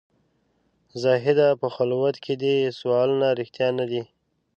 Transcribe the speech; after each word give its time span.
زاهده 1.01 1.47
په 1.61 1.67
خلوت 1.75 2.15
کې 2.23 2.33
دي 2.41 2.55
سوالونه 2.79 3.27
رښتیا 3.39 3.67
نه 3.79 3.85
دي. 3.91 4.01